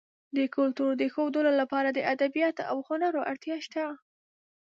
د 0.37 0.39
کلتور 0.55 0.91
د 0.97 1.03
ښودلو 1.13 1.51
لپاره 1.61 1.89
د 1.91 1.99
ادبیاتو 2.13 2.61
او 2.71 2.77
هنرونو 2.87 3.27
اړتیا 3.31 3.57
شته. 3.65 3.83